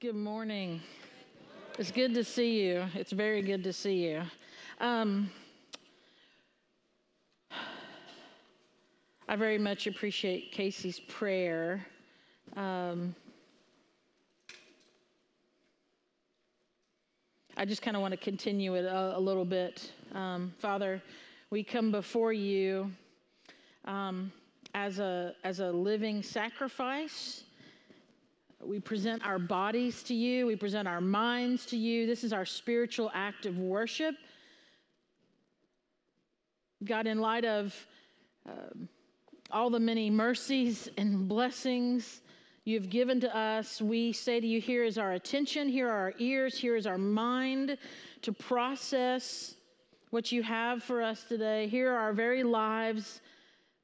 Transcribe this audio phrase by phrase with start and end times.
[0.00, 0.80] Good morning.
[1.76, 2.84] It's good to see you.
[2.94, 4.22] It's very good to see you.
[4.80, 5.28] Um,
[9.28, 11.84] I very much appreciate Casey's prayer.
[12.56, 13.12] Um,
[17.56, 19.90] I just kind of want to continue it a, a little bit.
[20.14, 21.02] Um, Father,
[21.50, 22.92] we come before you
[23.84, 24.30] um,
[24.74, 27.42] as, a, as a living sacrifice.
[28.64, 32.06] We present our bodies to you, we present our minds to you.
[32.06, 34.16] This is our spiritual act of worship.
[36.84, 37.74] God, in light of
[38.48, 38.52] uh,
[39.50, 42.20] all the many mercies and blessings
[42.64, 46.14] you've given to us, we say to you, here is our attention, here are our
[46.18, 47.78] ears, here is our mind
[48.22, 49.54] to process
[50.10, 51.68] what you have for us today.
[51.68, 53.20] Here are our very lives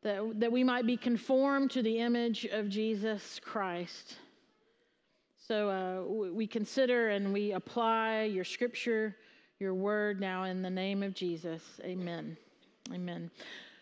[0.03, 4.17] that, that we might be conformed to the image of Jesus Christ.
[5.47, 9.15] So uh, we consider and we apply your scripture,
[9.59, 11.63] your word now in the name of Jesus.
[11.83, 12.35] Amen.
[12.95, 13.31] Amen.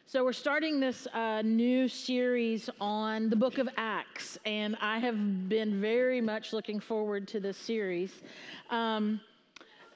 [0.07, 5.49] So we're starting this uh, new series on the book of Acts, and I have
[5.49, 8.11] been very much looking forward to this series.
[8.69, 9.21] Um,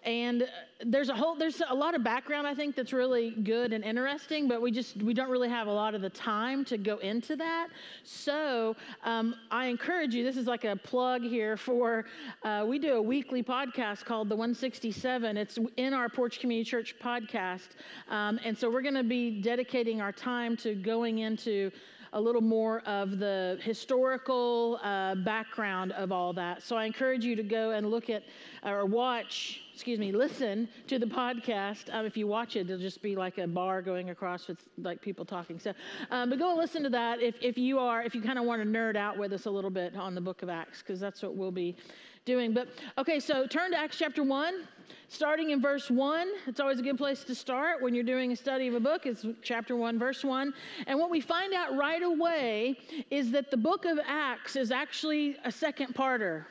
[0.07, 0.49] and
[0.85, 4.47] there's a whole there's a lot of background i think that's really good and interesting
[4.47, 7.35] but we just we don't really have a lot of the time to go into
[7.37, 7.69] that.
[8.05, 12.05] So um, i encourage you this is like a plug here for
[12.45, 16.95] uh, we do a weekly podcast called the 167 it's in our porch community church
[17.03, 17.69] podcast.
[18.09, 21.71] Um, and so we're going to be dedicating our time to going into
[22.13, 26.63] a little more of the historical uh, background of all that.
[26.63, 28.23] So I encourage you to go and look at
[28.63, 31.93] or watch, excuse me, listen to the podcast.
[31.95, 35.03] Um, if you watch it, it'll just be like a bar going across with like
[35.03, 35.59] people talking.
[35.59, 35.75] So,
[36.11, 38.63] um, but go listen to that if, if you are, if you kind of want
[38.63, 41.23] to nerd out with us a little bit on the book of Acts, because that's
[41.23, 41.77] what we'll be
[42.25, 42.55] doing.
[42.55, 44.67] But okay, so turn to Acts chapter 1,
[45.09, 46.27] starting in verse 1.
[46.47, 49.05] It's always a good place to start when you're doing a study of a book.
[49.05, 50.55] It's chapter 1, verse 1.
[50.87, 52.79] And what we find out right away
[53.11, 56.47] is that the book of Acts is actually a second parter.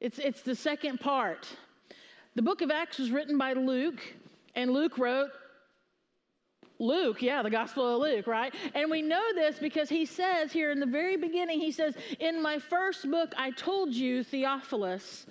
[0.00, 1.48] It's, it's the second part.
[2.36, 3.98] The book of Acts was written by Luke,
[4.54, 5.30] and Luke wrote
[6.78, 8.54] Luke, yeah, the Gospel of Luke, right?
[8.74, 12.42] And we know this because he says here in the very beginning, he says, In
[12.42, 15.26] my first book, I told you, Theophilus,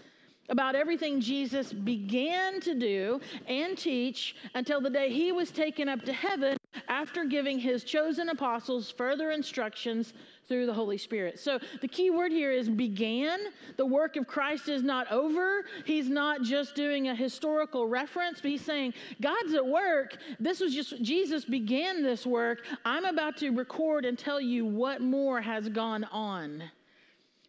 [0.50, 6.02] about everything Jesus began to do and teach until the day he was taken up
[6.06, 10.14] to heaven after giving his chosen apostles further instructions
[10.47, 11.39] through the Holy Spirit.
[11.39, 13.39] So the key word here is began.
[13.78, 15.66] The work of Christ is not over.
[15.85, 20.17] He's not just doing a historical reference, but he's saying, God's at work.
[20.39, 22.66] This was just, Jesus began this work.
[22.83, 26.63] I'm about to record and tell you what more has gone on.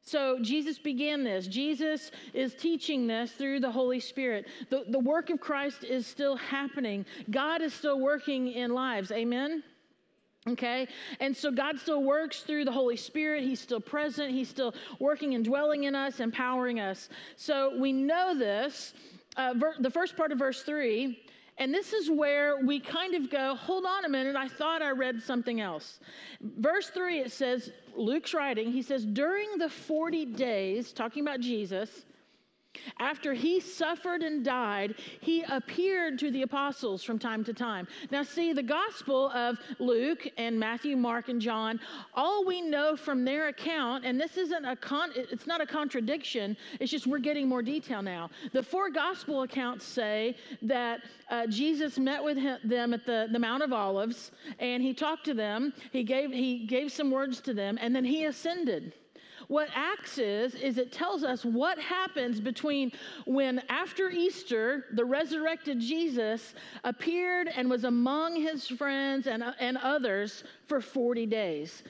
[0.06, 1.48] So Jesus began this.
[1.48, 4.46] Jesus is teaching this through the Holy Spirit.
[4.70, 7.04] The, the work of Christ is still happening.
[7.30, 9.10] God is still working in lives.
[9.10, 9.64] Amen?
[10.48, 10.86] Okay?
[11.20, 13.42] And so God still works through the Holy Spirit.
[13.42, 14.30] He's still present.
[14.30, 17.08] He's still working and dwelling in us, empowering us.
[17.36, 18.94] So we know this.
[19.36, 21.18] Uh, ver- the first part of verse 3
[21.58, 24.90] and this is where we kind of go, hold on a minute, I thought I
[24.90, 26.00] read something else.
[26.42, 32.04] Verse 3, it says, Luke's writing, he says, during the 40 days, talking about Jesus,
[32.98, 37.86] after he suffered and died, he appeared to the apostles from time to time.
[38.10, 41.80] Now, see, the gospel of Luke and Matthew, Mark, and John,
[42.14, 46.56] all we know from their account, and this isn't a con, it's not a contradiction,
[46.80, 48.30] it's just we're getting more detail now.
[48.52, 51.00] The four gospel accounts say that
[51.30, 55.24] uh, Jesus met with him, them at the, the Mount of Olives, and he talked
[55.26, 58.92] to them, he gave, he gave some words to them, and then he ascended.
[59.48, 62.90] What Acts is, is it tells us what happens between
[63.26, 70.42] when, after Easter, the resurrected Jesus appeared and was among his friends and, and others
[70.66, 71.84] for 40 days.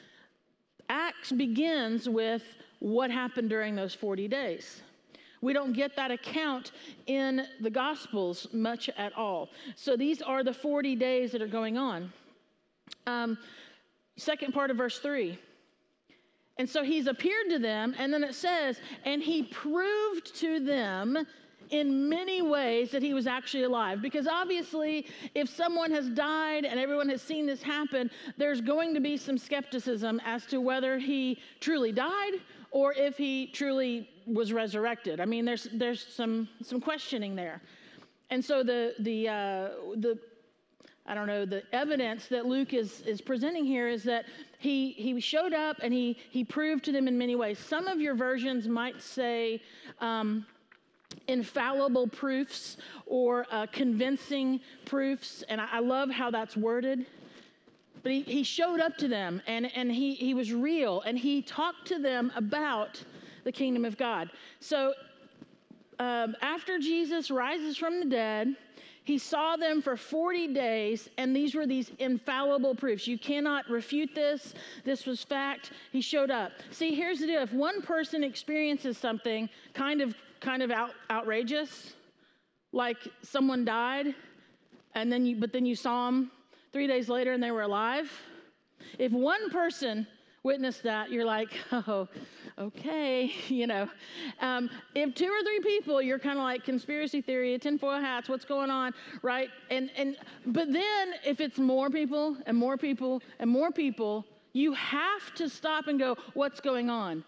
[0.89, 2.43] Acts begins with
[2.81, 4.83] what happened during those 40 days.
[5.41, 6.73] We don't get that account
[7.07, 9.49] in the Gospels much at all.
[9.77, 12.13] So these are the 40 days that are going on.
[13.07, 13.39] Um,
[14.17, 15.39] second part of verse 3
[16.59, 21.27] and so he's appeared to them, and then it says, and he proved to them
[21.71, 24.01] in many ways that he was actually alive.
[24.01, 29.01] Because obviously, if someone has died and everyone has seen this happen, there's going to
[29.01, 32.35] be some skepticism as to whether he truly died
[32.71, 35.21] or if he truly was resurrected.
[35.21, 37.61] I mean, there's, there's some, some questioning there.
[38.31, 40.19] And so the, the, uh, the
[41.09, 44.25] I don't know, the evidence that Luke is, is presenting here is that
[44.59, 47.59] he, he showed up and he, he proved to them in many ways.
[47.59, 49.63] Some of your versions might say
[50.01, 50.45] um,
[51.29, 52.77] infallible proofs
[53.07, 57.07] or uh, convincing proofs, and I, I love how that's worded.
[58.03, 61.43] But he, he showed up to them and, and he, he was real and he
[61.43, 63.03] talked to them about
[63.45, 64.31] the kingdom of God.
[64.61, 64.93] So
[65.99, 68.55] um, after Jesus rises from the dead,
[69.07, 73.07] he saw them for 40 days, and these were these infallible proofs.
[73.07, 74.53] You cannot refute this.
[74.85, 75.71] This was fact.
[75.93, 76.51] He showed up.
[76.73, 77.41] See, here's the deal.
[77.41, 81.95] If one person experiences something kind of kind of out, outrageous,
[82.73, 84.13] like someone died,
[84.97, 86.33] and then you but then you saw them
[86.73, 88.11] three days later and they were alive.
[88.99, 90.05] If one person
[90.47, 92.09] witnessed that, you're like, oh,
[92.59, 93.91] okay, you know.
[94.41, 98.47] Um, if two or three people, you're kind of like conspiracy theory, tinfoil hats, what's
[98.47, 99.51] going on, right?
[99.71, 100.17] And and
[100.47, 105.51] but then if it's more people and more people and more people, you have to
[105.51, 107.25] stop and go, what's going on?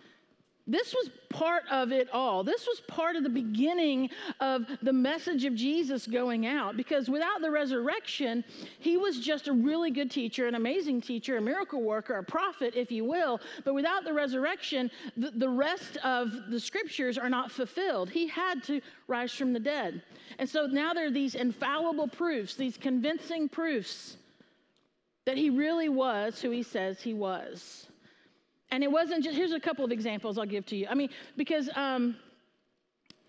[0.70, 2.44] This was part of it all.
[2.44, 4.11] This was part of the beginning
[4.41, 8.44] of the message of Jesus going out because without the resurrection,
[8.79, 12.75] he was just a really good teacher, an amazing teacher, a miracle worker, a prophet,
[12.76, 13.41] if you will.
[13.65, 18.11] But without the resurrection, the, the rest of the scriptures are not fulfilled.
[18.11, 20.03] He had to rise from the dead.
[20.38, 24.19] And so now there are these infallible proofs, these convincing proofs
[25.25, 27.88] that he really was who he says he was.
[28.70, 30.87] And it wasn't just, here's a couple of examples I'll give to you.
[30.88, 32.17] I mean, because um,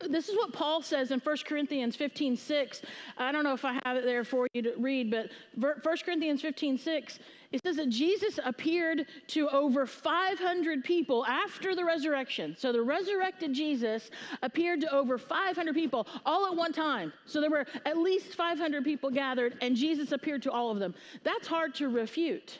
[0.07, 2.81] this is what Paul says in 1 Corinthians 15 6.
[3.17, 6.41] I don't know if I have it there for you to read, but 1 Corinthians
[6.41, 7.19] 15 6,
[7.51, 12.55] it says that Jesus appeared to over 500 people after the resurrection.
[12.57, 17.11] So the resurrected Jesus appeared to over 500 people all at one time.
[17.25, 20.93] So there were at least 500 people gathered, and Jesus appeared to all of them.
[21.23, 22.59] That's hard to refute.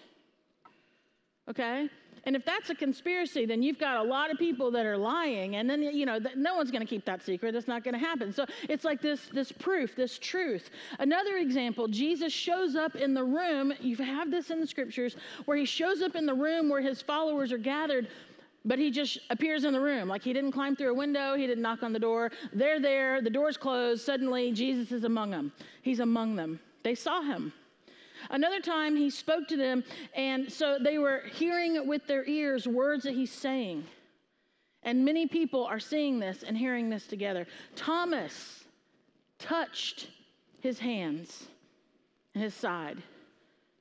[1.50, 1.90] Okay?
[2.30, 5.56] And if that's a conspiracy, then you've got a lot of people that are lying,
[5.56, 7.56] and then you know no one's going to keep that secret.
[7.56, 8.32] It's not going to happen.
[8.32, 10.70] So it's like this this proof, this truth.
[11.00, 13.74] Another example: Jesus shows up in the room.
[13.82, 15.16] You have this in the scriptures
[15.46, 18.08] where he shows up in the room where his followers are gathered.
[18.64, 20.08] But he just appears in the room.
[20.08, 22.32] Like he didn't climb through a window, he didn't knock on the door.
[22.54, 24.06] They're there, the door's closed.
[24.06, 25.52] Suddenly, Jesus is among them.
[25.82, 26.60] He's among them.
[26.84, 27.52] They saw him.
[28.30, 29.84] Another time he spoke to them,
[30.16, 33.86] and so they were hearing with their ears words that he's saying.
[34.84, 37.46] And many people are seeing this and hearing this together.
[37.76, 38.64] Thomas
[39.38, 40.10] touched
[40.62, 41.48] his hands
[42.34, 43.02] and his side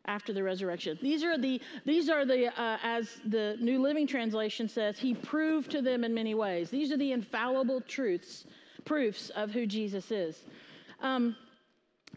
[0.06, 0.98] after the resurrection.
[1.02, 5.70] These are the, these are the uh, as the New Living Translation says, he proved
[5.70, 6.70] to them in many ways.
[6.70, 8.46] These are the infallible truths,
[8.84, 10.44] proofs of who Jesus is.
[11.00, 11.36] Um,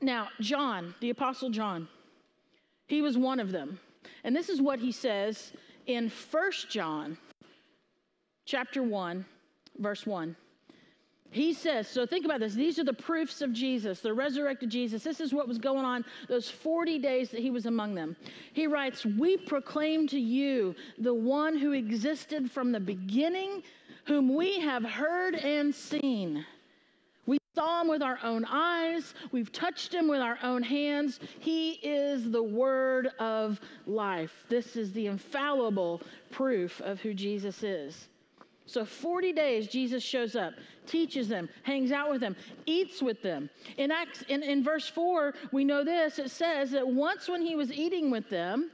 [0.02, 1.88] now, John, the Apostle John,
[2.92, 3.80] he was one of them.
[4.26, 5.54] And this is what he says
[5.88, 7.18] in First John
[8.46, 9.26] chapter 1,
[9.78, 10.36] verse 1.
[11.30, 12.54] He says, so think about this.
[12.54, 15.04] These are the proofs of Jesus, the resurrected Jesus.
[15.04, 18.18] This is what was going on those 40 days that he was among them.
[18.52, 23.64] He writes, We proclaim to you the one who existed from the beginning,
[24.04, 26.46] whom we have heard and seen
[27.54, 29.14] saw him with our own eyes.
[29.32, 31.20] We've touched him with our own hands.
[31.40, 34.46] He is the word of life.
[34.48, 38.08] This is the infallible proof of who Jesus is.
[38.66, 40.54] So 40 days Jesus shows up,
[40.88, 43.50] teaches them, hangs out with them, eats with them.
[43.78, 46.20] In Acts in, in verse 4, we know this.
[46.20, 48.72] It says that once when he was eating with them,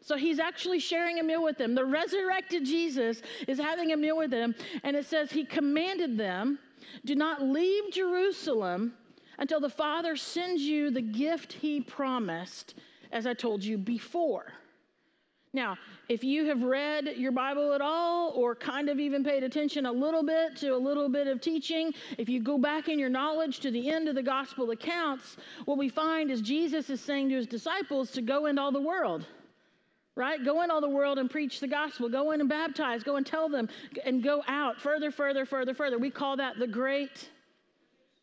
[0.00, 1.74] so he's actually sharing a meal with them.
[1.74, 6.58] The resurrected Jesus is having a meal with them, and it says he commanded them
[7.04, 8.94] do not leave Jerusalem
[9.38, 12.74] until the Father sends you the gift he promised,
[13.12, 14.52] as I told you before.
[15.52, 15.76] Now,
[16.08, 19.92] if you have read your Bible at all, or kind of even paid attention a
[19.92, 23.60] little bit to a little bit of teaching, if you go back in your knowledge
[23.60, 27.36] to the end of the gospel accounts, what we find is Jesus is saying to
[27.36, 29.26] his disciples to go into all the world
[30.16, 30.44] right?
[30.44, 32.08] Go in all the world and preach the gospel.
[32.08, 33.02] Go in and baptize.
[33.02, 33.68] Go and tell them
[34.04, 35.98] and go out further, further, further, further.
[35.98, 37.28] We call that the Great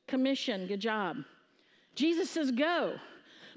[0.08, 0.68] Commission.
[0.68, 1.18] Good job.
[1.96, 2.94] Jesus says, go.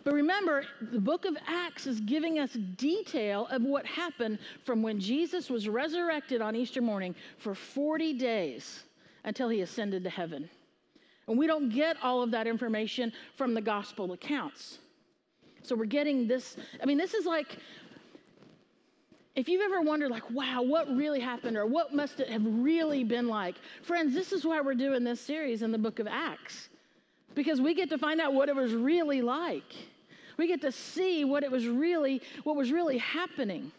[0.02, 5.00] But remember, the book of Acts is giving us detail of what happened from when
[5.00, 8.82] Jesus was resurrected on Easter morning for 40 days
[9.24, 10.50] until he ascended to heaven.
[11.26, 14.78] And we don't get all of that information from the gospel accounts.
[15.62, 16.58] So we're getting this.
[16.82, 17.56] I mean, this is like
[19.36, 23.02] if you've ever wondered, like, wow, what really happened or what must it have really
[23.02, 26.68] been like, friends, this is why we're doing this series in the book of Acts,
[27.34, 29.74] because we get to find out what it was really like.
[30.36, 33.72] We get to see what it was really, what was really happening.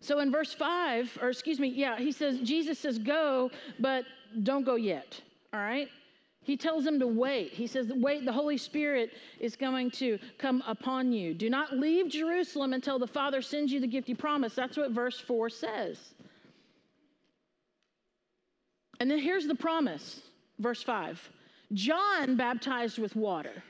[0.00, 4.04] So in verse 5, or excuse me, yeah, he says, Jesus says, go, but
[4.42, 5.20] don't go yet.
[5.52, 5.88] All right?
[6.44, 7.52] He tells them to wait.
[7.52, 11.32] He says, Wait, the Holy Spirit is going to come upon you.
[11.32, 14.54] Do not leave Jerusalem until the Father sends you the gift he promised.
[14.54, 15.98] That's what verse 4 says.
[19.00, 20.20] And then here's the promise,
[20.58, 21.30] verse 5
[21.72, 23.62] John baptized with water.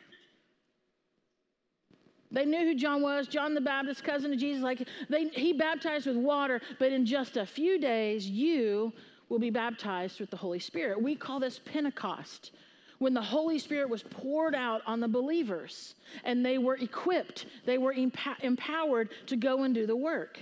[2.33, 4.65] They knew who John was, John the Baptist, cousin of Jesus.
[4.65, 8.93] Like they, he baptized with water, but in just a few days, you
[9.29, 11.01] will be baptized with the Holy Spirit.
[11.01, 12.51] We call this Pentecost
[12.99, 17.79] when the Holy Spirit was poured out on the believers and they were equipped, they
[17.79, 20.39] were emp- empowered to go and do the work.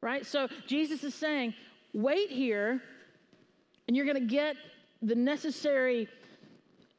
[0.00, 0.24] Right?
[0.24, 1.54] So Jesus is saying,
[1.92, 2.82] wait here,
[3.86, 4.56] and you're going to get
[5.02, 6.08] the necessary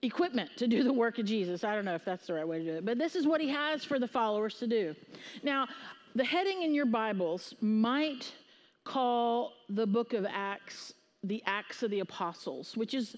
[0.02, 1.64] equipment to do the work of Jesus.
[1.64, 3.42] I don't know if that's the right way to do it, but this is what
[3.42, 4.96] he has for the followers to do.
[5.44, 5.68] Now,
[6.16, 8.32] the heading in your Bibles might
[8.84, 10.94] call the book of Acts
[11.26, 13.16] the Acts of the Apostles, which is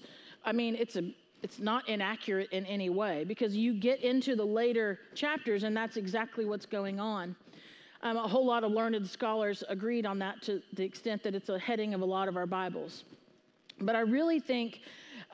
[0.48, 1.02] I mean, it's a
[1.42, 5.96] it's not inaccurate in any way because you get into the later chapters and that's
[5.98, 7.36] exactly what's going on.
[8.02, 11.50] Um, a whole lot of learned scholars agreed on that to the extent that it's
[11.50, 13.04] a heading of a lot of our Bibles.
[13.78, 14.80] But I really think,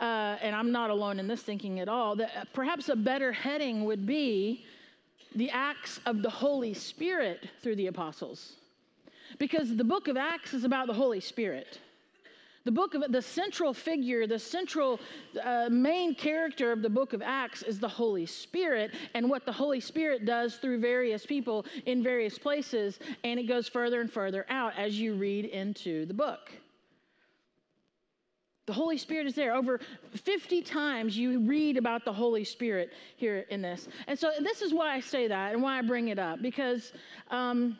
[0.01, 3.85] uh, and I'm not alone in this thinking at all, that perhaps a better heading
[3.85, 4.67] would be
[5.37, 8.55] the acts of the Holy Spirit through the apostles.
[9.39, 11.79] Because the book of Acts is about the Holy Spirit.
[12.65, 14.99] The book of the central figure, the central
[15.43, 19.53] uh, main character of the book of Acts is the Holy Spirit and what the
[19.53, 22.99] Holy Spirit does through various people in various places.
[23.23, 26.53] And it goes further and further out as you read into the book.
[28.67, 29.55] The Holy Spirit is there.
[29.55, 29.79] Over
[30.15, 33.89] 50 times you read about the Holy Spirit here in this.
[34.07, 36.95] And so this is why I say that and why I bring it up because
[37.31, 37.79] um,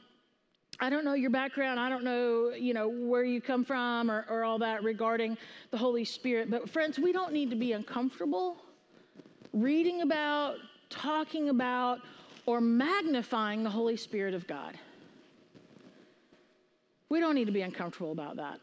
[0.81, 1.79] I don't know your background.
[1.79, 5.39] I don't know, you know, where you come from or, or all that regarding
[5.71, 6.51] the Holy Spirit.
[6.51, 8.57] But friends, we don't need to be uncomfortable
[9.53, 10.57] reading about,
[10.91, 12.01] talking about,
[12.47, 14.77] or magnifying the Holy Spirit of God.
[17.09, 18.59] We don't need to be uncomfortable about that.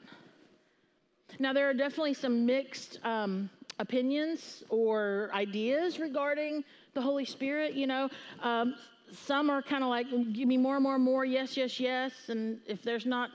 [1.40, 3.50] Now, there are definitely some mixed um,
[3.80, 6.64] opinions or ideas regarding
[6.94, 7.74] the Holy Spirit.
[7.74, 8.10] You know,
[8.42, 8.76] um,
[9.14, 12.12] some are kind of like, give me more, and more, more, yes, yes, yes.
[12.30, 13.30] And if there's not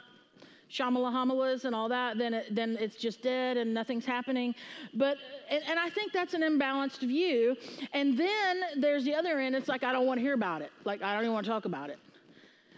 [0.70, 4.54] shamalahamalas and all that, then, it, then it's just dead and nothing's happening.
[4.94, 5.16] But,
[5.48, 7.56] and, and, I think that's an imbalanced view.
[7.92, 10.72] And then there's the other end, it's like, I don't want to hear about it.
[10.84, 11.98] Like, I don't even want to talk about it.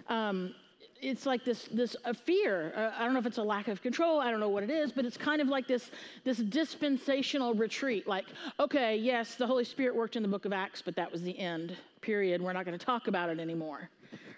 [0.08, 0.54] Um,
[1.00, 2.72] it's like this this a fear.
[2.76, 4.20] Uh, I don't know if it's a lack of control.
[4.20, 5.90] I don't know what it is, but it's kind of like this
[6.24, 8.06] this dispensational retreat.
[8.06, 8.26] Like,
[8.60, 11.38] okay, yes, the Holy Spirit worked in the Book of Acts, but that was the
[11.38, 11.76] end.
[12.00, 12.42] Period.
[12.42, 13.90] We're not going to talk about it anymore,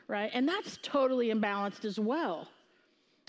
[0.08, 0.30] right?
[0.32, 2.48] And that's totally imbalanced as well.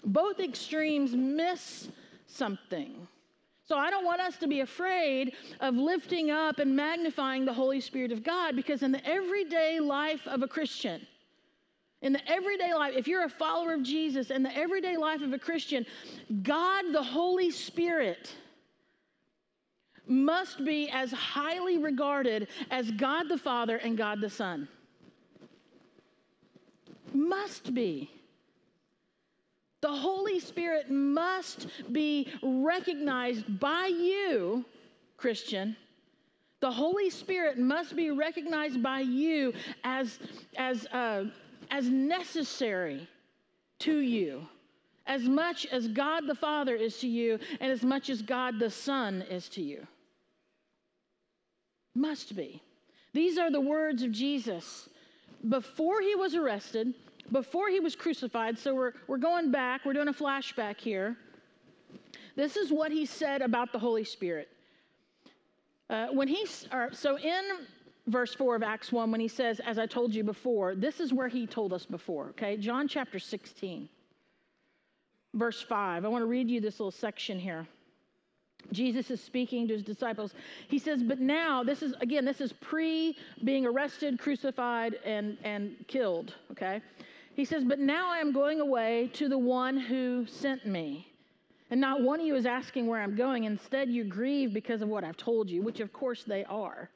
[0.03, 1.89] Both extremes miss
[2.27, 3.07] something.
[3.67, 7.79] So I don't want us to be afraid of lifting up and magnifying the Holy
[7.79, 11.05] Spirit of God because in the everyday life of a Christian
[12.01, 15.33] in the everyday life, if you're a follower of Jesus, in the everyday life of
[15.33, 15.85] a Christian,
[16.41, 18.33] God, the Holy Spirit,
[20.07, 24.67] must be as highly regarded as God the Father and God the Son.
[27.13, 28.09] Must be.
[29.81, 34.65] The Holy Spirit must be recognized by you,
[35.17, 35.75] Christian.
[36.61, 39.53] The Holy Spirit must be recognized by you
[39.83, 40.19] as,
[40.57, 41.25] as uh,
[41.71, 43.07] as necessary
[43.79, 44.47] to you,
[45.07, 48.69] as much as God the Father is to you, and as much as God the
[48.69, 49.87] Son is to you.
[51.95, 52.61] Must be.
[53.13, 54.87] These are the words of Jesus
[55.49, 56.93] before he was arrested,
[57.31, 58.59] before he was crucified.
[58.59, 61.17] So we're, we're going back, we're doing a flashback here.
[62.35, 64.49] This is what he said about the Holy Spirit.
[65.89, 67.43] Uh, when he, so in
[68.11, 71.13] verse 4 of Acts 1 when he says, As I told you before, this is
[71.13, 72.57] where he told us before, okay?
[72.57, 73.89] John chapter 16,
[75.33, 76.05] verse 5.
[76.05, 77.67] I want to read you this little section here.
[78.71, 80.35] Jesus is speaking to his disciples.
[80.67, 85.75] He says, But now, this is, again, this is pre being arrested, crucified, and, and
[85.87, 86.81] killed, okay?
[87.35, 91.07] He says, But now I am going away to the one who sent me.
[91.71, 93.45] And not one of you is asking where I'm going.
[93.45, 96.89] Instead, you grieve because of what I've told you, which of course they are.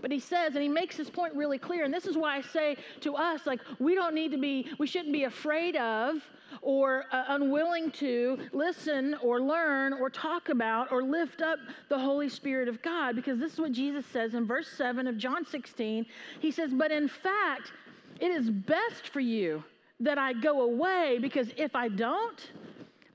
[0.00, 2.40] But he says, and he makes this point really clear, and this is why I
[2.42, 6.16] say to us, like, we don't need to be, we shouldn't be afraid of
[6.62, 11.58] or uh, unwilling to listen or learn or talk about or lift up
[11.88, 15.16] the Holy Spirit of God, because this is what Jesus says in verse 7 of
[15.16, 16.04] John 16.
[16.40, 17.72] He says, But in fact,
[18.20, 19.64] it is best for you
[20.00, 22.50] that I go away, because if I don't,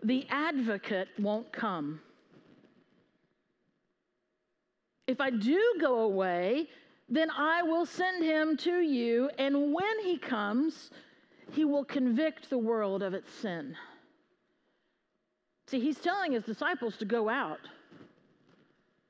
[0.03, 1.99] the advocate won't come.
[5.09, 6.67] If I do go away,
[7.09, 10.91] then I will send him to you, and when he comes,
[11.51, 13.75] he will convict the world of its sin.
[15.65, 17.57] See, he's telling his disciples to go out,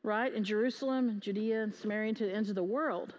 [0.01, 0.33] right?
[0.33, 3.13] In Jerusalem, Judea, and Samaria, to the ends of the world.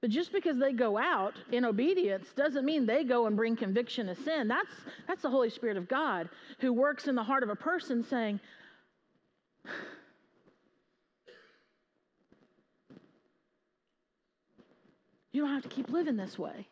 [0.00, 4.08] But just because they go out in obedience doesn't mean they go and bring conviction
[4.08, 4.48] of sin.
[4.48, 4.72] That's,
[5.06, 6.30] that's the Holy Spirit of God
[6.60, 8.40] who works in the heart of a person saying,
[15.32, 16.66] You don't have to keep living this way.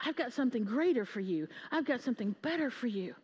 [0.00, 1.48] I've got something greater for you.
[1.70, 3.14] I've got something better for you.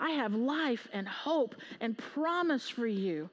[0.00, 3.28] I have life and hope and promise for you.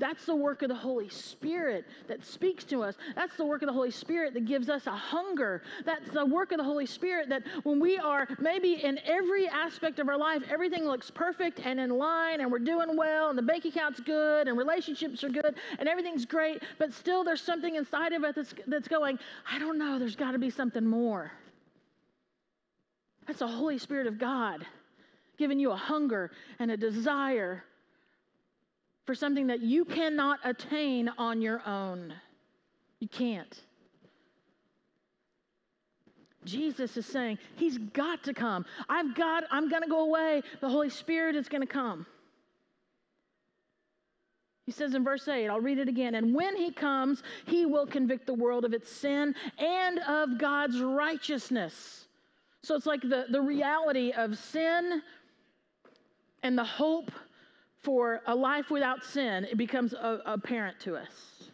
[0.00, 2.96] That's the work of the Holy Spirit that speaks to us.
[3.14, 5.62] That's the work of the Holy Spirit that gives us a hunger.
[5.84, 9.98] That's the work of the Holy Spirit that when we are maybe in every aspect
[9.98, 13.42] of our life, everything looks perfect and in line and we're doing well and the
[13.42, 18.14] bank account's good and relationships are good and everything's great, but still there's something inside
[18.14, 19.18] of it that's, that's going,
[19.52, 21.30] I don't know, there's got to be something more.
[23.26, 24.66] That's the Holy Spirit of God
[25.36, 27.64] giving you a hunger and a desire
[29.10, 32.14] for something that you cannot attain on your own.
[33.00, 33.60] You can't.
[36.44, 38.64] Jesus is saying, He's got to come.
[38.88, 40.42] I've got, I'm going to go away.
[40.60, 42.06] The Holy Spirit is going to come.
[44.64, 46.14] He says in verse 8, I'll read it again.
[46.14, 50.80] And when he comes, he will convict the world of its sin and of God's
[50.80, 52.06] righteousness.
[52.62, 55.02] So it's like the, the reality of sin
[56.44, 57.10] and the hope
[57.82, 61.50] for a life without sin, it becomes apparent to us.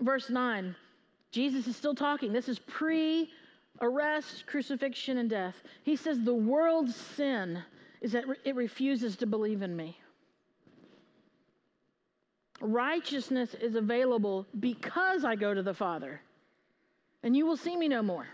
[0.00, 0.76] Verse 9,
[1.32, 2.32] Jesus is still talking.
[2.32, 3.30] This is pre
[3.80, 5.54] arrest, crucifixion, and death.
[5.82, 7.62] He says, The world's sin
[8.00, 9.98] is that it refuses to believe in me.
[12.60, 16.20] Righteousness is available because I go to the Father,
[17.22, 18.26] and you will see me no more.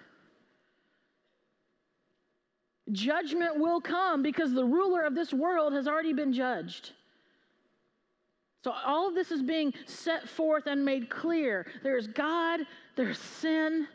[2.94, 6.92] Judgment will come because the ruler of this world has already been judged.
[8.62, 11.66] So all of this is being set forth and made clear.
[11.82, 12.60] There's God,
[12.96, 13.86] there's sin,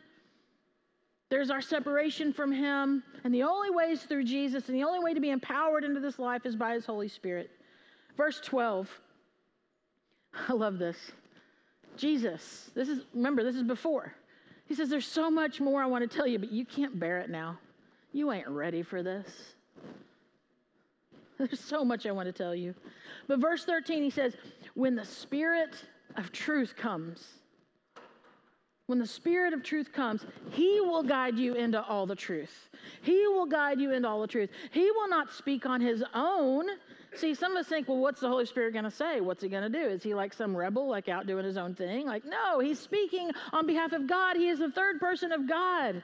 [1.28, 5.02] there's our separation from Him, and the only way is through Jesus, and the only
[5.02, 7.50] way to be empowered into this life is by His Holy Spirit.
[8.16, 8.88] Verse 12.
[10.48, 10.96] I love this.
[11.96, 14.14] Jesus, this is, remember, this is before.
[14.66, 17.18] He says, There's so much more I want to tell you, but you can't bear
[17.18, 17.58] it now.
[18.12, 19.54] You ain't ready for this.
[21.38, 22.74] There's so much I want to tell you.
[23.26, 24.36] But verse 13, he says,
[24.74, 25.74] When the Spirit
[26.16, 27.24] of truth comes,
[28.90, 32.68] when the Spirit of truth comes, He will guide you into all the truth.
[33.02, 34.50] He will guide you into all the truth.
[34.72, 36.66] He will not speak on His own.
[37.14, 39.20] See, some of us think, well, what's the Holy Spirit going to say?
[39.20, 39.86] What's He going to do?
[39.86, 42.04] Is He like some rebel, like out doing His own thing?
[42.04, 44.36] Like, no, He's speaking on behalf of God.
[44.36, 46.02] He is the third person of God.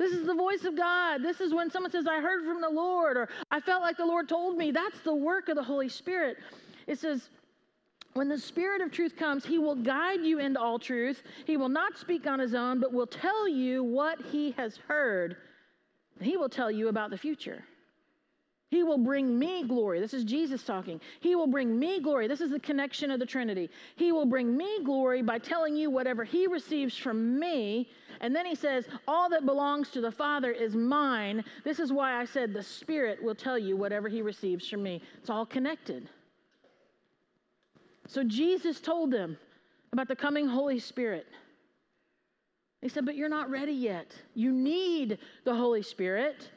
[0.00, 1.22] This is the voice of God.
[1.22, 4.06] This is when someone says, I heard from the Lord, or I felt like the
[4.06, 4.70] Lord told me.
[4.70, 6.38] That's the work of the Holy Spirit.
[6.86, 7.28] It says,
[8.14, 11.22] when the Spirit of truth comes, He will guide you into all truth.
[11.44, 15.36] He will not speak on His own, but will tell you what He has heard.
[16.18, 17.62] He will tell you about the future.
[18.70, 19.98] He will bring me glory.
[19.98, 21.00] This is Jesus talking.
[21.18, 22.28] He will bring me glory.
[22.28, 23.68] This is the connection of the Trinity.
[23.96, 27.90] He will bring me glory by telling you whatever he receives from me.
[28.20, 31.42] And then he says, All that belongs to the Father is mine.
[31.64, 35.02] This is why I said the Spirit will tell you whatever he receives from me.
[35.18, 36.08] It's all connected.
[38.06, 39.36] So Jesus told them
[39.92, 41.26] about the coming Holy Spirit.
[42.82, 44.14] He said, But you're not ready yet.
[44.34, 46.48] You need the Holy Spirit.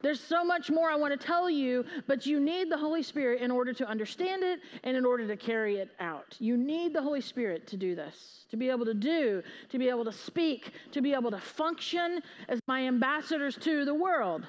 [0.00, 3.42] There's so much more I want to tell you, but you need the Holy Spirit
[3.42, 6.36] in order to understand it and in order to carry it out.
[6.38, 9.88] You need the Holy Spirit to do this, to be able to do, to be
[9.88, 14.46] able to speak, to be able to function as my ambassadors to the world.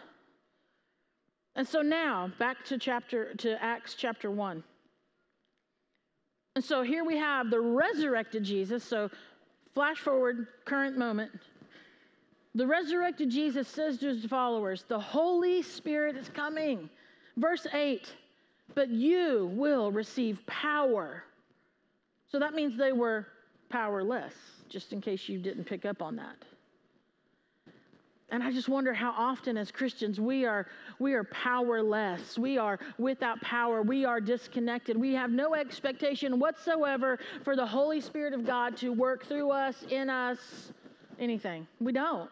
[1.55, 4.63] And so now, back to chapter to Acts chapter 1.
[6.55, 8.83] And so here we have the resurrected Jesus.
[8.83, 9.09] So
[9.73, 11.31] flash forward current moment.
[12.55, 16.89] The resurrected Jesus says to his followers, The Holy Spirit is coming.
[17.37, 18.11] Verse 8
[18.75, 21.23] but you will receive power.
[22.31, 23.27] So that means they were
[23.69, 24.33] powerless,
[24.69, 26.35] just in case you didn't pick up on that.
[28.31, 30.67] And I just wonder how often as Christians we are
[30.99, 32.37] we are powerless.
[32.37, 33.81] We are without power.
[33.81, 34.95] We are disconnected.
[34.95, 39.83] We have no expectation whatsoever for the Holy Spirit of God to work through us,
[39.89, 40.37] in us,
[41.17, 41.67] anything.
[41.81, 42.29] We don't.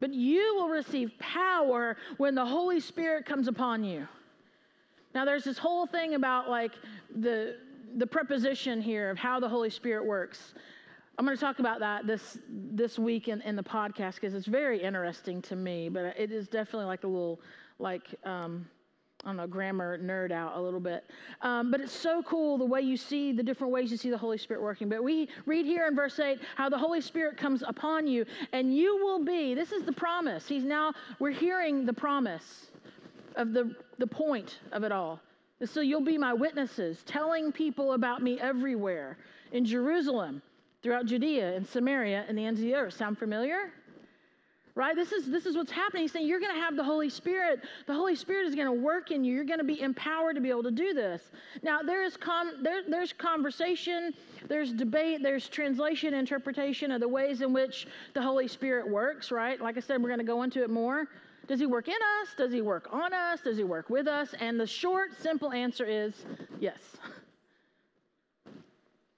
[0.00, 4.08] But you will receive power when the Holy Spirit comes upon you.
[5.14, 6.72] Now there's this whole thing about like
[7.14, 7.56] the
[7.96, 10.54] the preposition here of how the Holy Spirit works.
[11.18, 14.46] I'm going to talk about that this this week in, in the podcast because it's
[14.46, 17.40] very interesting to me, but it is definitely like a little
[17.78, 18.66] like um,
[19.22, 21.04] I don't know grammar nerd out a little bit.
[21.42, 24.16] Um, but it's so cool the way you see the different ways you see the
[24.16, 24.88] Holy Spirit working.
[24.88, 28.74] But we read here in verse eight how the Holy Spirit comes upon you, and
[28.74, 29.54] you will be.
[29.54, 30.48] This is the promise.
[30.48, 32.68] He's now we're hearing the promise
[33.36, 35.20] of the the point of it all.
[35.66, 39.18] So you'll be my witnesses, telling people about me everywhere
[39.52, 40.40] in Jerusalem
[40.82, 42.94] throughout Judea and Samaria and the ends of the earth.
[42.94, 43.70] Sound familiar?
[44.74, 44.94] Right?
[44.94, 46.02] This is this is what's happening.
[46.02, 47.60] He's saying you're going to have the Holy Spirit.
[47.86, 49.34] The Holy Spirit is going to work in you.
[49.34, 51.22] You're going to be empowered to be able to do this.
[51.62, 54.14] Now there is com- there, there's conversation,
[54.48, 59.30] there's debate, there's translation, interpretation of the ways in which the Holy Spirit works.
[59.30, 59.60] Right?
[59.60, 61.08] Like I said, we're going to go into it more.
[61.48, 62.28] Does he work in us?
[62.36, 63.40] Does he work on us?
[63.40, 64.34] Does he work with us?
[64.38, 66.14] And the short, simple answer is
[66.60, 66.78] yes.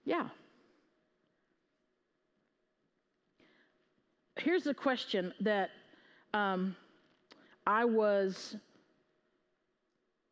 [0.04, 0.28] Yeah.
[4.42, 5.70] Here's a question that
[6.34, 6.74] um,
[7.66, 8.56] I was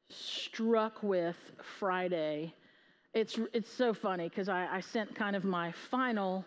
[0.08, 1.36] struck with
[1.78, 2.54] Friday.
[3.14, 6.44] It's, it's so funny because I, I sent kind of my final,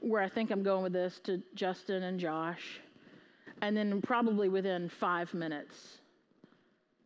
[0.00, 2.80] where I think I'm going with this, to Justin and Josh.
[3.60, 5.98] And then probably within five minutes,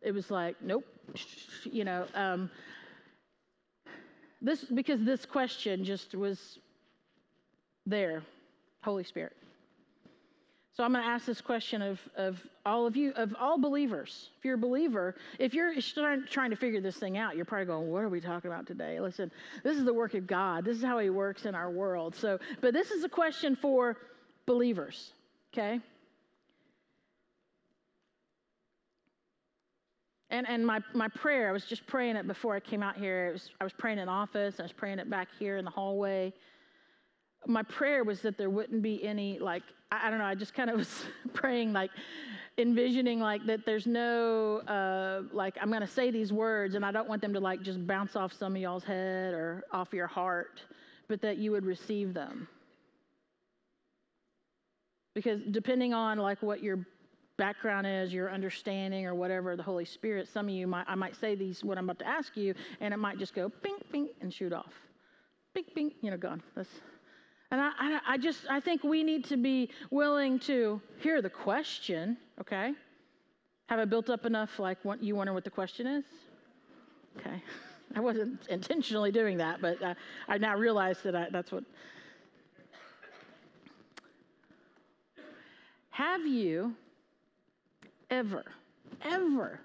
[0.01, 0.85] it was like, nope,
[1.63, 2.05] you know.
[2.15, 2.49] Um,
[4.41, 6.59] this because this question just was
[7.85, 8.23] there,
[8.83, 9.35] Holy Spirit.
[10.77, 14.29] So I'm going to ask this question of, of all of you, of all believers.
[14.37, 17.89] If you're a believer, if you're trying to figure this thing out, you're probably going,
[17.89, 18.99] what are we talking about today?
[18.99, 19.31] Listen,
[19.63, 20.65] this is the work of God.
[20.65, 22.15] This is how he works in our world.
[22.15, 23.97] So, but this is a question for
[24.45, 25.13] believers,
[25.51, 25.79] okay?
[30.29, 33.31] And, and my, my prayer, I was just praying it before I came out here.
[33.33, 36.33] Was, I was praying in office, I was praying it back here in the hallway
[37.45, 40.25] my prayer was that there wouldn't be any like I, I don't know.
[40.25, 41.91] I just kind of was praying like
[42.57, 46.91] envisioning like that there's no uh, like i'm going to say these words and i
[46.91, 50.07] don't want them to like just bounce off some of y'all's head or off your
[50.07, 50.61] heart
[51.07, 52.47] but that you would receive them
[55.13, 56.79] because depending on like what your
[57.37, 61.15] background is your understanding or whatever the holy spirit some of you might i might
[61.15, 64.09] say these what i'm about to ask you and it might just go ping ping
[64.21, 64.73] and shoot off
[65.53, 66.81] ping ping you know gone that's
[67.51, 71.29] and I, I, I, just, I think we need to be willing to hear the
[71.29, 72.73] question, okay?
[73.67, 76.05] Have I built up enough, like, what, you wonder what the question is?
[77.17, 77.41] Okay.
[77.95, 79.93] I wasn't intentionally doing that, but uh,
[80.27, 81.63] I now realize that I, that's what.
[85.89, 86.75] Have you
[88.09, 88.43] ever,
[89.03, 89.61] ever,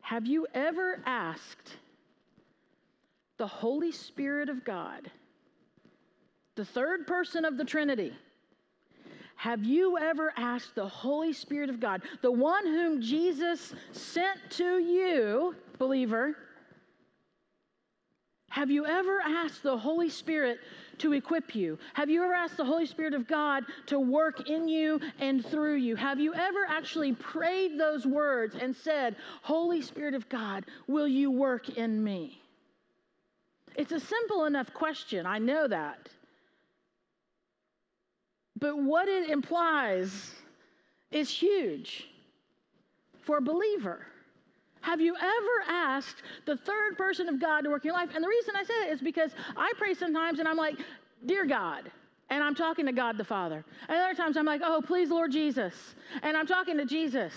[0.00, 1.76] have you ever asked
[3.36, 5.10] the Holy Spirit of God?
[6.58, 8.12] The third person of the Trinity.
[9.36, 14.80] Have you ever asked the Holy Spirit of God, the one whom Jesus sent to
[14.80, 16.36] you, believer?
[18.50, 20.58] Have you ever asked the Holy Spirit
[20.98, 21.78] to equip you?
[21.94, 25.76] Have you ever asked the Holy Spirit of God to work in you and through
[25.76, 25.94] you?
[25.94, 31.30] Have you ever actually prayed those words and said, Holy Spirit of God, will you
[31.30, 32.42] work in me?
[33.76, 35.24] It's a simple enough question.
[35.24, 36.08] I know that.
[38.60, 40.32] But what it implies
[41.10, 42.08] is huge
[43.22, 44.06] for a believer.
[44.80, 48.10] Have you ever asked the third person of God to work in your life?
[48.14, 50.76] And the reason I say that is because I pray sometimes and I'm like,
[51.26, 51.90] Dear God,
[52.30, 53.64] and I'm talking to God the Father.
[53.88, 55.74] And other times I'm like, Oh, please, Lord Jesus,
[56.22, 57.32] and I'm talking to Jesus.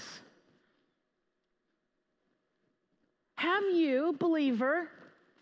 [3.36, 4.88] Have you, believer,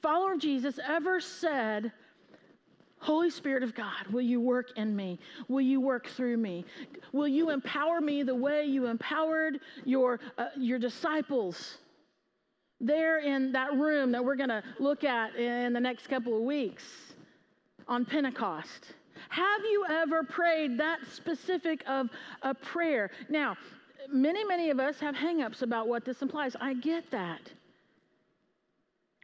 [0.02, 1.92] follower of Jesus, ever said,
[3.00, 5.20] Holy Spirit of God, will you work in me?
[5.48, 6.66] Will you work through me?
[7.14, 11.78] Will you empower me the way you empowered your, uh, your disciples
[12.82, 16.44] there in that room that we're going to look at in the next couple of
[16.44, 16.84] weeks
[17.88, 18.94] on Pentecost?
[19.30, 22.10] Have you ever prayed that specific of
[22.42, 23.12] a prayer?
[23.30, 23.58] Now,
[24.12, 26.56] many, many of us have hangups about what this implies.
[26.60, 27.42] I get that.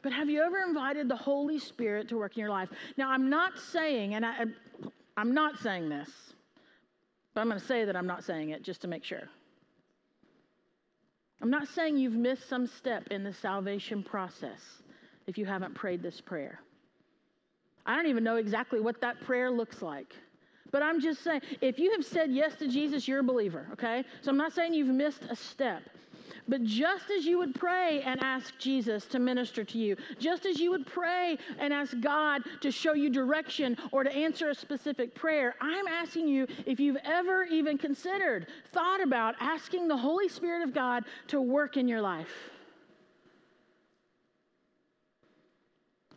[0.05, 2.69] But have you ever invited the Holy Spirit to work in your life?
[2.95, 4.45] Now, I'm not saying, and I,
[5.17, 6.11] I'm not saying this,
[7.33, 9.23] but I'm going to say that I'm not saying it just to make sure.
[11.41, 14.61] I'm not saying you've missed some step in the salvation process
[15.25, 16.59] if you haven't prayed this prayer.
[17.87, 20.13] I don't even know exactly what that prayer looks like.
[20.71, 24.03] But I'm just saying, if you have said yes to Jesus, you're a believer, okay?
[24.21, 25.81] So I'm not saying you've missed a step.
[26.47, 30.59] But just as you would pray and ask Jesus to minister to you, just as
[30.59, 35.15] you would pray and ask God to show you direction or to answer a specific
[35.15, 40.63] prayer, I'm asking you if you've ever even considered, thought about asking the Holy Spirit
[40.63, 42.31] of God to work in your life.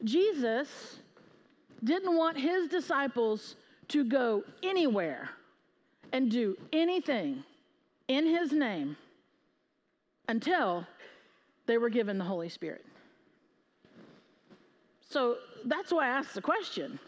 [0.05, 1.01] Jesus
[1.85, 3.57] didn't want his disciples
[3.89, 5.31] to go anywhere
[6.13, 7.43] and do anything
[8.09, 8.97] in his name
[10.29, 10.87] until
[11.67, 12.85] they were given the Holy Spirit.
[15.01, 16.99] So that's why I asked the question.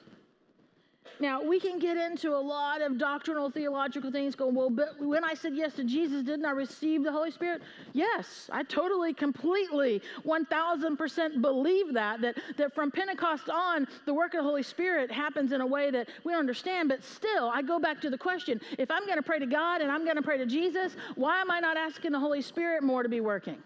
[1.21, 5.23] Now, we can get into a lot of doctrinal, theological things going, well, but when
[5.23, 7.61] I said yes to Jesus, didn't I receive the Holy Spirit?
[7.93, 14.39] Yes, I totally, completely, 1000% believe that, that, that from Pentecost on, the work of
[14.39, 16.89] the Holy Spirit happens in a way that we don't understand.
[16.89, 19.83] But still, I go back to the question if I'm going to pray to God
[19.83, 22.83] and I'm going to pray to Jesus, why am I not asking the Holy Spirit
[22.83, 23.59] more to be working?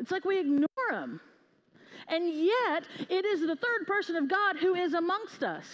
[0.00, 1.20] It's like we ignore him.
[2.08, 5.66] And yet, it is the third person of God who is amongst us.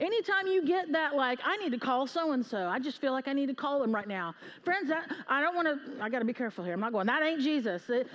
[0.00, 3.12] Anytime you get that, like, I need to call so and so, I just feel
[3.12, 4.34] like I need to call them right now.
[4.64, 6.72] Friends, that, I don't want to, I got to be careful here.
[6.72, 7.88] I'm not going, that ain't Jesus.
[7.90, 8.08] It,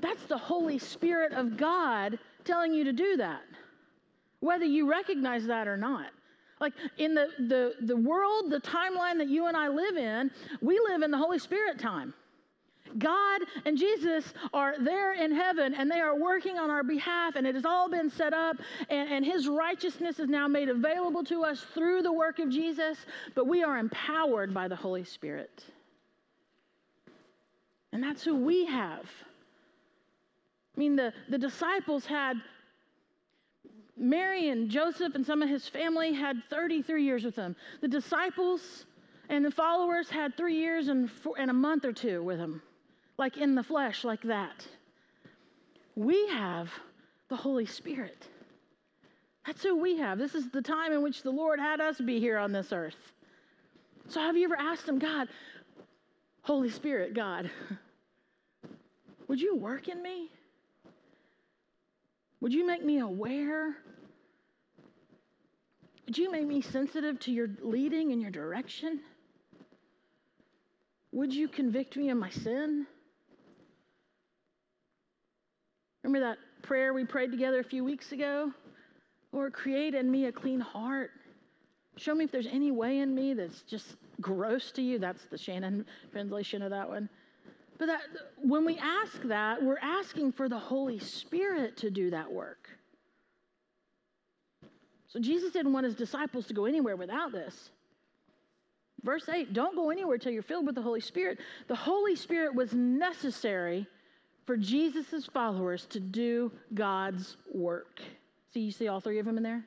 [0.00, 3.42] that's the Holy Spirit of God telling you to do that,
[4.40, 6.10] whether you recognize that or not.
[6.60, 10.78] Like in the, the, the world, the timeline that you and I live in, we
[10.90, 12.14] live in the Holy Spirit time.
[12.98, 17.46] God and Jesus are there in heaven and they are working on our behalf, and
[17.46, 18.56] it has all been set up,
[18.88, 22.98] and, and His righteousness is now made available to us through the work of Jesus,
[23.34, 25.64] but we are empowered by the Holy Spirit.
[27.92, 29.04] And that's who we have.
[30.76, 32.36] I mean, the, the disciples had
[33.96, 37.56] Mary and Joseph and some of his family had 33 years with him.
[37.80, 38.84] The disciples
[39.30, 42.60] and the followers had three years and, four, and a month or two with him
[43.18, 44.66] like in the flesh, like that.
[45.94, 46.70] We have
[47.28, 48.26] the Holy Spirit.
[49.46, 50.18] That's who we have.
[50.18, 52.96] This is the time in which the Lord had us be here on this earth.
[54.08, 55.28] So, have you ever asked Him, God,
[56.42, 57.50] Holy Spirit, God,
[59.28, 60.30] would you work in me?
[62.40, 63.74] Would you make me aware?
[66.06, 69.00] Would you make me sensitive to your leading and your direction?
[71.12, 72.86] Would you convict me of my sin?
[76.06, 78.52] Remember that prayer we prayed together a few weeks ago?
[79.32, 81.10] Lord, create in me a clean heart.
[81.96, 85.00] Show me if there's any way in me that's just gross to you.
[85.00, 87.08] That's the Shannon translation of that one.
[87.78, 88.02] But that,
[88.40, 92.68] when we ask that, we're asking for the Holy Spirit to do that work.
[95.08, 97.70] So Jesus didn't want his disciples to go anywhere without this.
[99.02, 101.40] Verse 8 don't go anywhere till you're filled with the Holy Spirit.
[101.66, 103.88] The Holy Spirit was necessary
[104.46, 108.00] for Jesus' followers to do God's work.
[108.54, 109.64] See, you see all three of them in there?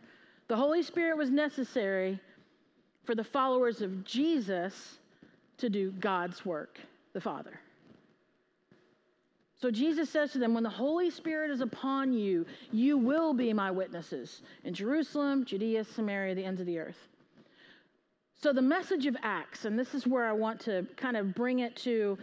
[0.48, 2.20] The Holy Spirit was necessary
[3.04, 4.98] for the followers of Jesus
[5.58, 6.80] to do God's work,
[7.14, 7.60] the Father.
[9.62, 13.52] So Jesus says to them, When the Holy Spirit is upon you, you will be
[13.52, 17.10] my witnesses in Jerusalem, Judea, Samaria, the ends of the earth.
[18.42, 21.60] So the message of Acts, and this is where I want to kind of bring
[21.60, 22.18] it to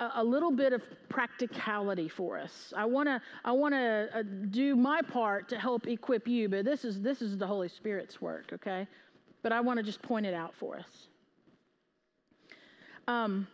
[0.00, 2.72] a, little bit of practicality for us.
[2.76, 6.64] I want to I want to uh, do my part to help equip you, but
[6.64, 8.86] this is this is the Holy Spirit's work, okay?
[9.42, 11.08] But I want to just point it out for us.
[13.06, 13.46] Um,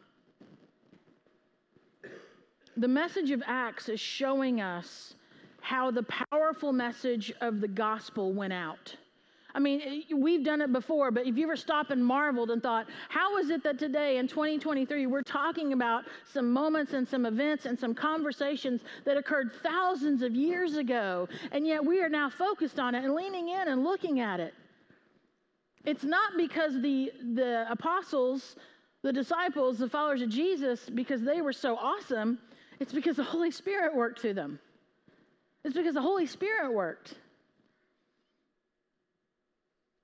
[2.77, 5.15] the message of Acts is showing us
[5.61, 8.97] how the powerful message of the gospel went out.
[9.55, 12.63] I mean, eh, we've done it before, but if you ever stopped and marveled and
[12.63, 17.25] thought, how is it that today in 2023 we're talking about some moments and some
[17.25, 22.29] events and some conversations that occurred thousands of years ago, and yet we are now
[22.29, 24.55] focused on it and leaning in and looking at it?
[25.85, 28.57] It's not because the, the apostles,
[29.03, 32.39] the disciples, the followers of Jesus, because they were so awesome,
[32.81, 34.59] it's because the Holy Spirit worked through them.
[35.63, 37.15] It's because the Holy Spirit worked.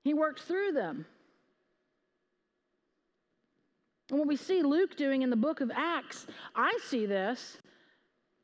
[0.03, 1.05] He works through them.
[4.09, 7.57] And what we see Luke doing in the book of Acts, I see this.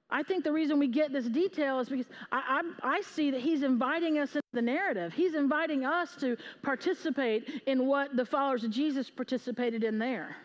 [0.09, 3.41] I think the reason we get this detail is because I, I, I, see that
[3.41, 5.11] he's inviting us into the narrative.
[5.13, 10.37] He's inviting us to participate in what the followers of Jesus participated in there.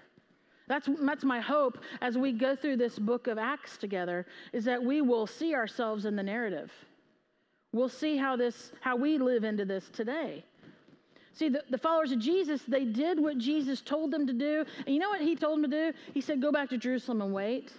[0.67, 4.83] That's, that's my hope as we go through this book of Acts together, is that
[4.83, 6.73] we will see ourselves in the narrative.
[7.73, 10.45] We'll see how this, how we live into this today.
[11.35, 14.65] See, the, the followers of Jesus, they did what Jesus told them to do.
[14.87, 15.99] And you know what he told them to do?
[16.13, 17.73] He said, Go back to Jerusalem and wait.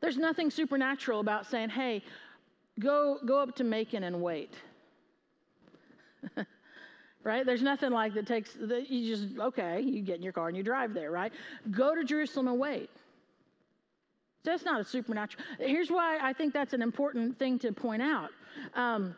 [0.00, 2.02] There's nothing supernatural about saying, Hey,
[2.78, 4.54] go, go up to Macon and wait.
[7.24, 7.46] right?
[7.46, 10.56] There's nothing like that takes, that you just, okay, you get in your car and
[10.56, 11.32] you drive there, right?
[11.70, 12.90] Go to Jerusalem and wait.
[14.44, 15.42] That's not a supernatural.
[15.58, 18.30] Here's why I think that's an important thing to point out.
[18.74, 19.16] Um,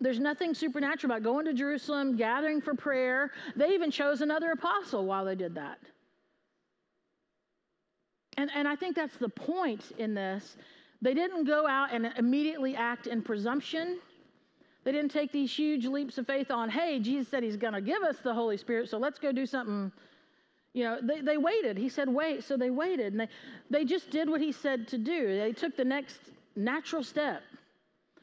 [0.00, 3.30] there's nothing supernatural about going to Jerusalem, gathering for prayer.
[3.56, 5.78] They even chose another apostle while they did that.
[8.36, 10.56] And, and I think that's the point in this.
[11.00, 13.98] They didn't go out and immediately act in presumption.
[14.84, 17.80] They didn't take these huge leaps of faith on, hey, Jesus said he's going to
[17.80, 19.92] give us the Holy Spirit, so let's go do something.
[20.72, 21.78] You know, they, they waited.
[21.78, 22.42] He said, wait.
[22.42, 23.12] So they waited.
[23.12, 23.28] And they,
[23.70, 25.38] they just did what he said to do.
[25.38, 26.18] They took the next
[26.56, 27.42] natural step.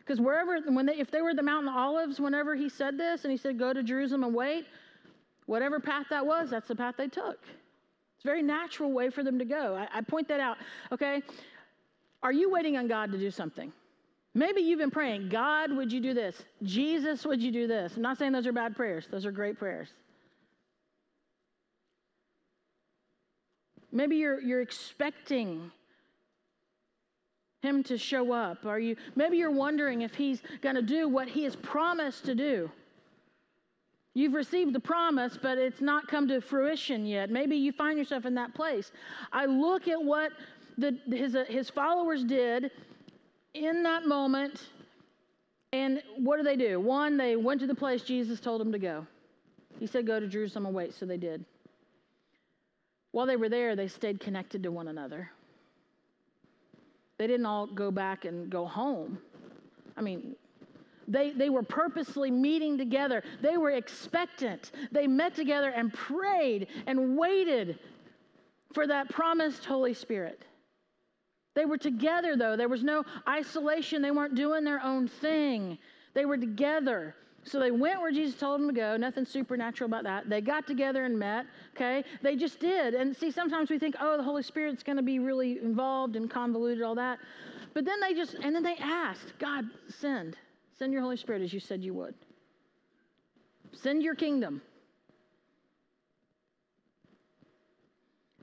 [0.01, 3.23] Because wherever, when they, if they were the Mount of Olives, whenever he said this
[3.23, 4.65] and he said, go to Jerusalem and wait,
[5.45, 7.39] whatever path that was, that's the path they took.
[8.15, 9.75] It's a very natural way for them to go.
[9.75, 10.57] I, I point that out,
[10.91, 11.21] okay?
[12.23, 13.71] Are you waiting on God to do something?
[14.33, 16.43] Maybe you've been praying, God, would you do this?
[16.63, 17.93] Jesus, would you do this?
[17.95, 19.89] I'm not saying those are bad prayers, those are great prayers.
[23.91, 25.69] Maybe you're, you're expecting
[27.61, 28.65] him to show up?
[28.65, 32.35] Are you maybe you're wondering if he's going to do what he has promised to
[32.35, 32.69] do?
[34.13, 37.29] You've received the promise, but it's not come to fruition yet.
[37.29, 38.91] Maybe you find yourself in that place.
[39.31, 40.33] I look at what
[40.77, 42.71] the, his, uh, his followers did
[43.53, 44.67] in that moment,
[45.71, 46.79] and what do they do?
[46.79, 49.07] One, they went to the place Jesus told them to go.
[49.79, 51.45] He said, Go to Jerusalem and wait, so they did.
[53.11, 55.31] While they were there, they stayed connected to one another.
[57.21, 59.19] They didn't all go back and go home.
[59.95, 60.35] I mean,
[61.07, 63.21] they, they were purposely meeting together.
[63.43, 64.71] They were expectant.
[64.91, 67.77] They met together and prayed and waited
[68.73, 70.45] for that promised Holy Spirit.
[71.53, 72.55] They were together, though.
[72.55, 74.01] There was no isolation.
[74.01, 75.77] They weren't doing their own thing.
[76.15, 77.13] They were together.
[77.43, 78.97] So they went where Jesus told them to go.
[78.97, 80.29] Nothing supernatural about that.
[80.29, 81.45] They got together and met.
[81.75, 82.93] Okay, they just did.
[82.93, 86.29] And see, sometimes we think, oh, the Holy Spirit's going to be really involved and
[86.29, 87.19] convoluted, all that.
[87.73, 90.37] But then they just, and then they asked, God, send,
[90.77, 92.13] send your Holy Spirit as you said you would.
[93.73, 94.61] Send your kingdom.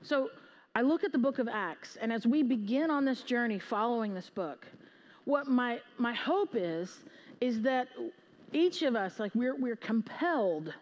[0.01, 0.29] So
[0.75, 4.13] I look at the book of Acts, and as we begin on this journey following
[4.13, 4.65] this book,
[5.25, 7.03] what my, my hope is,
[7.41, 7.87] is that
[8.53, 10.73] each of us, like we're, we're compelled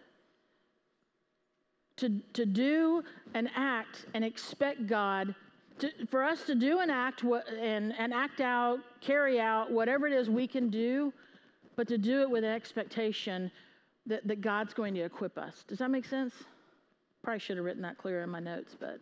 [1.97, 3.03] to, to do
[3.33, 5.33] and act and expect God
[5.79, 10.07] to, for us to do and act what, and, and act out, carry out whatever
[10.07, 11.13] it is we can do,
[11.75, 13.51] but to do it with an expectation
[14.05, 15.63] that, that God's going to equip us.
[15.67, 16.33] Does that make sense?
[17.23, 18.99] Probably should have written that clearer in my notes, but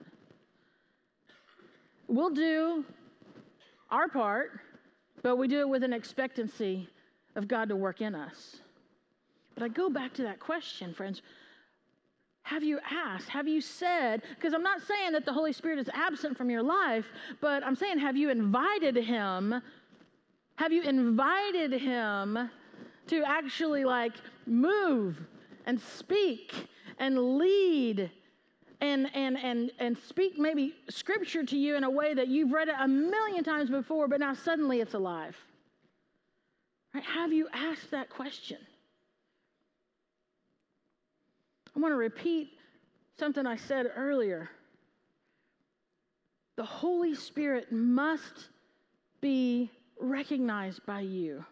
[2.08, 2.84] we'll do
[3.92, 4.60] our part,
[5.22, 6.90] but we do it with an expectancy
[7.36, 8.58] of God to work in us.
[9.56, 11.22] But I go back to that question, friends.
[12.44, 13.28] Have you asked?
[13.30, 14.22] Have you said?
[14.36, 17.06] Because I'm not saying that the Holy Spirit is absent from your life,
[17.42, 19.62] but I'm saying, have you invited Him?
[20.58, 22.50] Have you invited Him
[23.08, 24.14] to actually like
[24.46, 25.18] move
[25.66, 26.54] and speak
[27.00, 28.12] and lead
[28.82, 32.68] and, and, and, and speak maybe scripture to you in a way that you've read
[32.68, 35.36] it a million times before, but now suddenly it's alive?
[36.96, 37.04] Right?
[37.04, 38.58] Have you asked that question?
[41.76, 42.52] I want to repeat
[43.20, 44.50] something I said earlier.
[46.56, 48.48] The Holy Spirit must
[49.20, 51.44] be recognized by you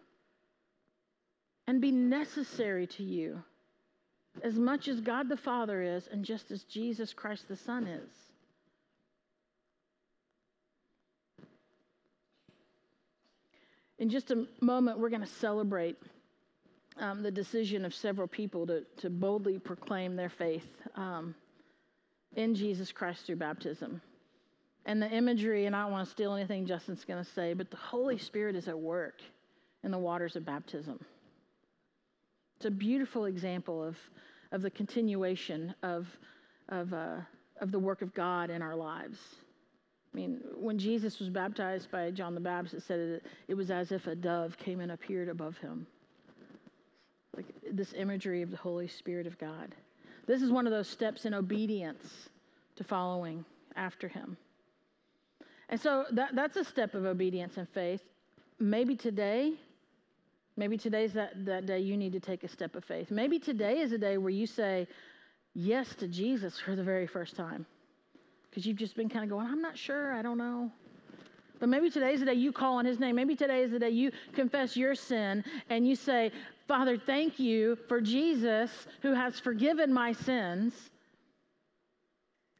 [1.66, 3.42] and be necessary to you
[4.42, 8.23] as much as God the Father is and just as Jesus Christ the Son is.
[13.98, 15.96] In just a moment, we're going to celebrate
[16.98, 20.66] um, the decision of several people to, to boldly proclaim their faith
[20.96, 21.34] um,
[22.34, 24.00] in Jesus Christ through baptism.
[24.86, 27.70] And the imagery, and I don't want to steal anything Justin's going to say, but
[27.70, 29.20] the Holy Spirit is at work
[29.82, 30.98] in the waters of baptism.
[32.56, 33.96] It's a beautiful example of,
[34.52, 36.06] of the continuation of
[36.68, 37.16] of, uh,
[37.60, 39.18] of the work of God in our lives.
[40.14, 43.70] I mean, when Jesus was baptized by John the Baptist, it said it, it was
[43.72, 45.88] as if a dove came and appeared above him.
[47.36, 49.74] Like this imagery of the Holy Spirit of God.
[50.26, 52.28] This is one of those steps in obedience
[52.76, 53.44] to following
[53.74, 54.36] after him.
[55.68, 58.00] And so that, that's a step of obedience and faith.
[58.60, 59.54] Maybe today,
[60.56, 63.10] maybe today's that, that day you need to take a step of faith.
[63.10, 64.86] Maybe today is a day where you say
[65.54, 67.66] yes to Jesus for the very first time
[68.54, 70.70] because you've just been kind of going, I'm not sure, I don't know.
[71.58, 73.16] But maybe today's the day you call on his name.
[73.16, 76.30] Maybe today is the day you confess your sin and you say,
[76.68, 78.70] Father, thank you for Jesus
[79.02, 80.72] who has forgiven my sins.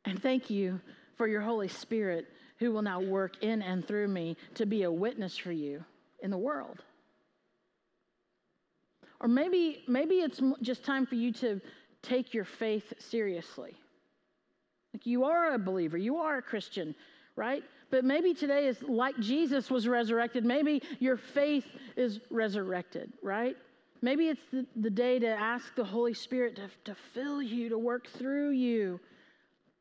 [0.04, 0.80] And thank you
[1.16, 2.26] for your Holy Spirit
[2.58, 5.84] who will now work in and through me to be a witness for you
[6.24, 6.82] in the world.
[9.20, 11.60] Or maybe, maybe it's just time for you to
[12.02, 13.76] take your faith seriously.
[14.94, 16.94] Like you are a believer, you are a Christian,
[17.34, 17.64] right?
[17.90, 20.44] But maybe today is like Jesus was resurrected.
[20.44, 21.66] Maybe your faith
[21.96, 23.56] is resurrected, right?
[24.02, 27.76] Maybe it's the, the day to ask the Holy Spirit to, to fill you, to
[27.76, 29.00] work through you.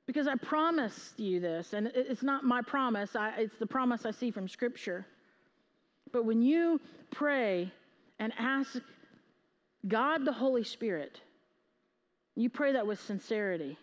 [0.07, 4.11] Because I promised you this, and it's not my promise, I, it's the promise I
[4.11, 5.05] see from Scripture.
[6.11, 7.71] But when you pray
[8.17, 8.79] and ask
[9.87, 11.21] God the Holy Spirit,
[12.35, 13.77] you pray that with sincerity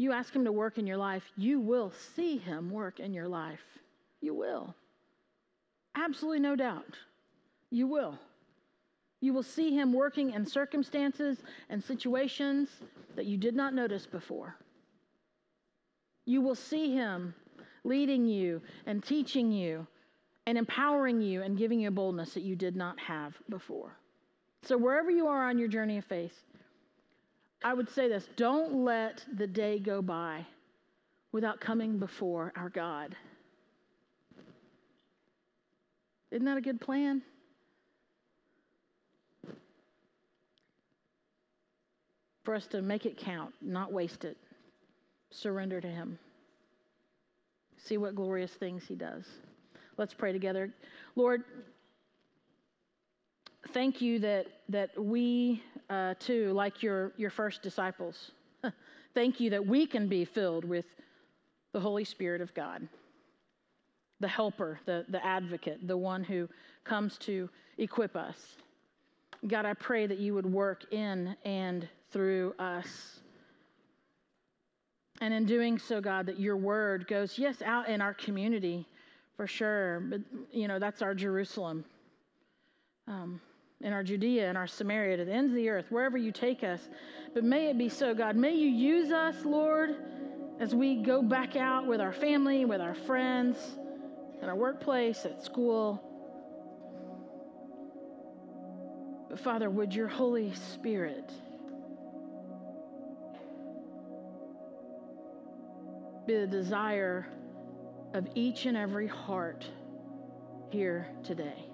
[0.00, 3.28] you ask Him to work in your life, you will see Him work in your
[3.28, 3.60] life.
[4.22, 4.74] You will.
[5.94, 6.96] Absolutely no doubt.
[7.70, 8.18] You will.
[9.20, 11.38] You will see Him working in circumstances
[11.68, 12.70] and situations
[13.14, 14.56] that you did not notice before.
[16.24, 17.34] You will see Him
[17.84, 19.86] leading you and teaching you
[20.46, 23.96] and empowering you and giving you a boldness that you did not have before.
[24.62, 26.38] So, wherever you are on your journey of faith,
[27.62, 30.46] I would say this don't let the day go by
[31.32, 33.14] without coming before our God.
[36.30, 37.22] Isn't that a good plan?
[42.44, 44.36] For us to make it count, not waste it,
[45.30, 46.18] surrender to Him.
[47.76, 49.24] See what glorious things He does.
[49.98, 50.72] Let's pray together.
[51.16, 51.44] Lord,
[53.68, 58.32] thank you that, that we uh, too, like your, your first disciples,
[59.14, 60.86] thank you that we can be filled with
[61.72, 62.86] the Holy Spirit of God,
[64.20, 66.48] the helper, the, the advocate, the one who
[66.84, 67.48] comes to
[67.78, 68.56] equip us.
[69.46, 73.20] God, I pray that you would work in and through us.
[75.20, 78.86] And in doing so, God, that your word goes, yes, out in our community
[79.36, 81.84] for sure, but, you know, that's our Jerusalem.
[83.06, 83.40] Um,
[83.82, 86.62] in our Judea and our Samaria, to the ends of the earth, wherever you take
[86.62, 86.80] us.
[87.32, 88.36] But may it be so, God.
[88.36, 89.96] May you use us, Lord,
[90.58, 93.56] as we go back out with our family, with our friends,
[94.42, 96.02] in our workplace, at school.
[99.30, 101.30] But Father, would your Holy Spirit
[106.26, 107.26] be the desire
[108.12, 109.64] of each and every heart
[110.70, 111.69] here today?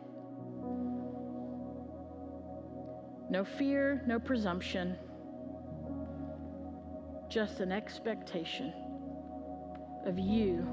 [3.29, 4.97] No fear, no presumption,
[7.29, 8.73] just an expectation
[10.05, 10.67] of you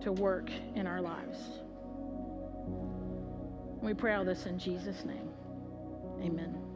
[0.00, 1.38] to work in our lives.
[3.82, 5.28] We pray all this in Jesus' name.
[6.22, 6.69] Amen.